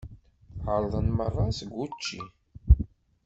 [0.73, 2.21] Ԑerḍen merra seg wučči.